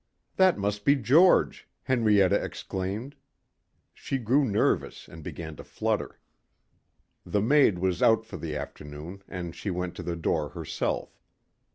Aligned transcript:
"That 0.37 0.57
must 0.57 0.83
be 0.83 0.95
George," 0.95 1.69
Henrietta 1.83 2.43
exclaimed. 2.43 3.15
She 3.93 4.17
grew 4.17 4.43
nervous 4.43 5.07
and 5.07 5.23
began 5.23 5.55
to 5.57 5.63
flutter. 5.63 6.19
The 7.23 7.39
maid 7.43 7.77
was 7.77 8.01
out 8.01 8.25
for 8.25 8.37
the 8.37 8.57
afternoon 8.57 9.21
and 9.27 9.55
she 9.55 9.69
went 9.69 9.93
to 9.97 10.01
the 10.01 10.15
door 10.15 10.49
herself. 10.49 11.21